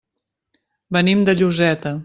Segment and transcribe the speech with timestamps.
[0.97, 1.97] Venim de Lloseta.